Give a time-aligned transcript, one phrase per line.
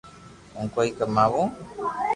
[0.53, 1.41] ھون ڪوئي ڪماوُ